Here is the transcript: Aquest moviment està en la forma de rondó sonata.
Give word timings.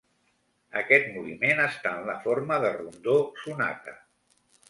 Aquest 0.79 1.09
moviment 1.17 1.61
està 1.65 1.91
en 1.99 2.09
la 2.09 2.15
forma 2.25 2.59
de 2.65 2.73
rondó 2.79 3.17
sonata. 3.43 3.97